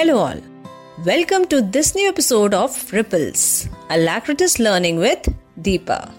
[0.00, 0.40] Hello, all.
[1.04, 5.28] Welcome to this new episode of Ripples, Alacritus Learning with
[5.60, 6.10] Deepa.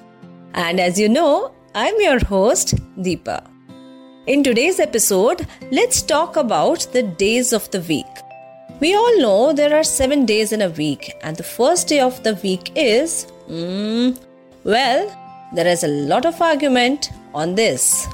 [0.54, 3.44] And as you know, I'm your host, Deepa.
[4.28, 8.06] In today's episode, let's talk about the days of the week.
[8.80, 12.22] We all know there are seven days in a week, and the first day of
[12.22, 13.26] the week is.
[13.50, 14.22] Mm,
[14.64, 18.08] well, there is a lot of argument on this.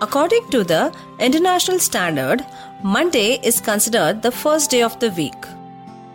[0.00, 2.44] According to the international standard,
[2.82, 5.46] Monday is considered the first day of the week.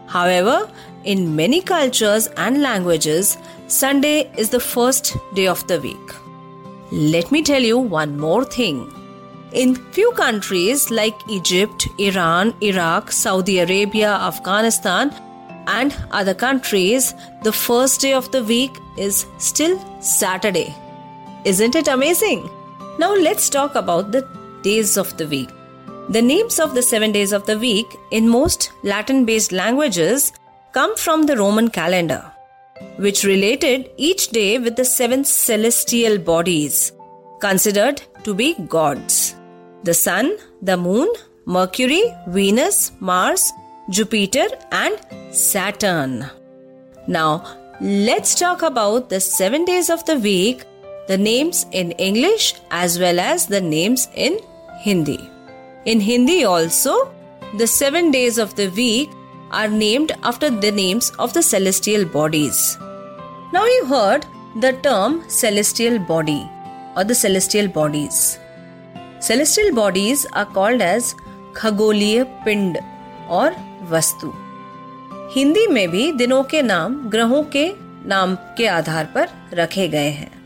[0.07, 0.69] However,
[1.03, 3.37] in many cultures and languages,
[3.67, 6.13] Sunday is the first day of the week.
[6.91, 8.91] Let me tell you one more thing.
[9.53, 15.13] In few countries like Egypt, Iran, Iraq, Saudi Arabia, Afghanistan,
[15.67, 20.75] and other countries, the first day of the week is still Saturday.
[21.45, 22.49] Isn't it amazing?
[22.99, 24.27] Now let's talk about the
[24.61, 25.49] days of the week.
[26.09, 30.33] The names of the seven days of the week in most Latin based languages
[30.73, 32.29] come from the Roman calendar,
[32.97, 36.91] which related each day with the seven celestial bodies
[37.39, 39.33] considered to be gods
[39.83, 41.07] the Sun, the Moon,
[41.45, 43.49] Mercury, Venus, Mars,
[43.89, 44.99] Jupiter, and
[45.31, 46.25] Saturn.
[47.07, 47.45] Now,
[47.79, 50.65] let's talk about the seven days of the week,
[51.08, 54.38] the names in English as well as the names in
[54.80, 55.18] Hindi.
[55.84, 57.12] In Hindi, also,
[57.58, 59.08] the seven days of the week
[59.50, 62.78] are named after the names of the celestial bodies.
[63.52, 64.26] Now, you heard
[64.60, 66.48] the term celestial body
[66.96, 68.38] or the celestial bodies.
[69.20, 71.14] Celestial bodies are called as
[71.56, 72.78] खगोलीय पिंड
[73.28, 73.56] और
[73.90, 74.32] वस्तु
[75.34, 77.66] हिंदी में भी दिनों के नाम ग्रहों के
[78.08, 80.37] नाम के आधार पर रखे गए हैं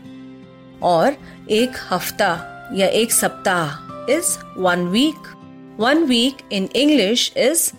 [0.84, 1.16] और
[1.50, 2.32] एक हफ़्ता
[2.74, 5.32] या एक सप्ताह is one week
[5.80, 7.70] one week in English is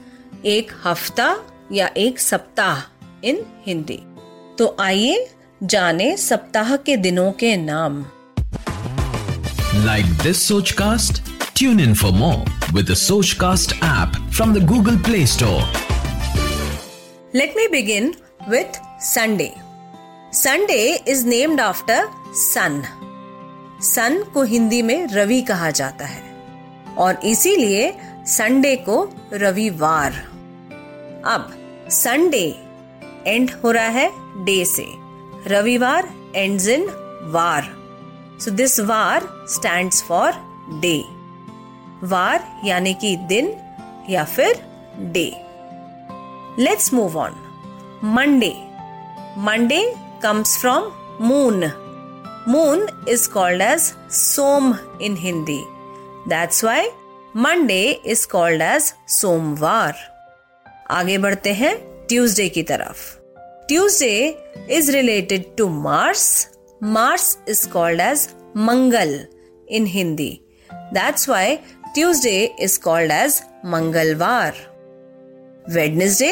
[0.46, 1.36] एक हफ़्ता
[1.72, 2.82] या एक सप्ताह
[3.24, 4.00] इन हिंदी
[4.60, 5.28] तो आइए
[5.64, 8.06] जाने सप्ताह के दिनों के नाम।
[9.86, 11.22] Like this Soch cast
[11.56, 15.62] tune in for more with Soch cast app from the Google Play Store
[17.36, 18.14] let me begin
[18.50, 19.52] with Sunday
[20.36, 22.04] is named after
[22.54, 22.84] sun.
[23.82, 26.22] Sun को हिंदी में रवि कहा जाता है।
[26.98, 30.12] और इसीलिए संडे को रविवार।
[31.26, 31.54] अब
[31.90, 32.64] संडे
[33.28, 34.12] एंड हो रहा है
[34.46, 34.86] डे से।
[35.48, 36.84] रविवार ends in
[37.32, 37.64] war.
[38.42, 40.32] So this war stands for
[40.82, 41.04] day
[42.04, 43.58] वार यानी कि दिन
[44.10, 44.66] या फिर
[45.00, 45.46] day
[46.60, 47.36] let's move on
[48.04, 48.62] Monday
[49.38, 51.72] Monday comes from moon.
[52.48, 55.64] Moon is called as Som in Hindi.
[56.28, 56.90] That's why
[57.36, 59.94] Monday is called as Somvar.
[60.92, 61.76] आगे बढ़ते हैं
[62.10, 63.00] Tuesday की तरफ़
[63.68, 64.18] Tuesday
[64.72, 66.26] is related to Mars
[66.84, 68.28] Mars is called as
[68.68, 69.20] Mangal
[69.78, 70.30] in Hindi
[70.94, 71.56] that's why
[71.96, 73.42] Tuesday is called as
[73.74, 74.62] Mangalvar
[75.76, 76.32] Wednesday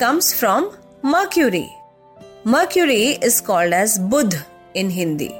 [0.00, 0.70] comes from
[1.04, 1.66] Mercury
[2.47, 4.35] Mercury is called as Budh
[4.73, 5.33] in Hindi.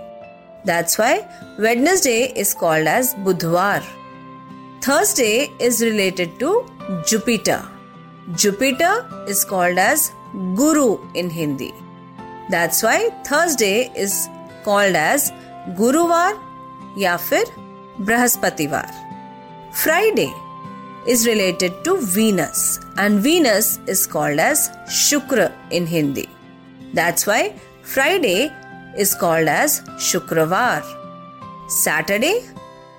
[0.66, 1.28] That's why
[1.60, 3.84] Wednesday is called as Budhwar.
[4.82, 6.66] Thursday is related to
[7.06, 7.62] Jupiter.
[8.36, 10.12] Jupiter is called as
[10.56, 11.74] Guru in Hindi.
[12.50, 14.28] That's why Thursday is
[14.64, 15.32] called as
[15.78, 16.34] Guruvar
[16.98, 17.52] या फिर
[18.00, 18.92] बृहस्पतिवार
[19.84, 20.32] Friday
[21.08, 26.30] is related to Venus and Venus is called as Shukra in Hindi.
[26.98, 28.52] That's why Friday
[28.98, 30.84] is called as Shukravar.
[31.68, 32.44] Saturday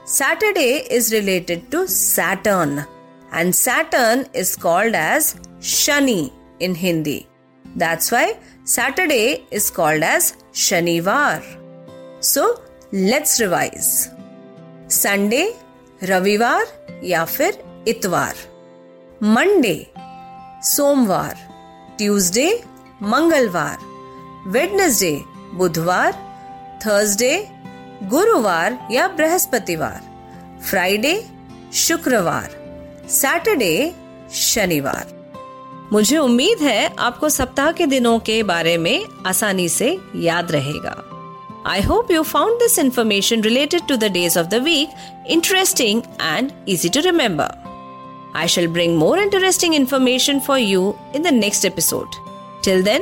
[0.04, 2.84] Saturday is related to Saturn
[3.32, 7.26] and Saturn is called as Shani in Hindi.
[7.76, 11.42] That's why Saturday is called as Shanivar.
[12.20, 12.60] So
[12.92, 14.10] let's revise.
[14.88, 15.52] Sunday,
[16.08, 16.64] रविवार
[17.04, 17.52] या फिर
[17.88, 18.34] इतवार
[19.22, 19.76] Monday
[20.64, 21.34] सोमवार
[21.98, 22.48] Tuesday
[23.02, 23.76] मंगलवार
[24.47, 25.21] Wednesday
[25.53, 26.11] Budhvar
[26.85, 27.47] Thursday
[28.03, 29.99] Guruvar या बृहस्पतिवार
[30.69, 31.25] Friday
[31.73, 32.47] शुक्रवार
[33.09, 33.93] Saturday
[34.33, 35.07] शनिवार।
[35.93, 40.95] मुझे उम्मीद है आपको सप्ताह के दिनों के बारे में आसानी से याद रहेगा।
[41.65, 44.89] I hope you found this information related to the days of the week
[45.27, 47.57] interesting and easy to remember
[48.35, 52.17] I shall bring more interesting information for you in the next episode.
[52.63, 53.01] Till then,